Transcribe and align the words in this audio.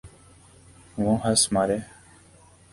وہ 0.97 1.13
ہنس 1.23 1.43
مارے۔ 1.53 1.77